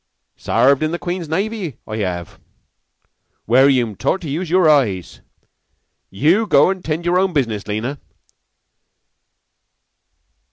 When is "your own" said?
7.05-7.33